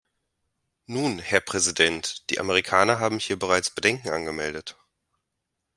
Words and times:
Nun, 0.87 1.19
Herr 1.19 1.41
Präsident, 1.41 2.27
die 2.31 2.39
Amerikaner 2.39 2.97
haben 2.99 3.19
hier 3.19 3.37
bereits 3.37 3.69
Bedenken 3.69 4.09
angemeldet. 4.09 4.75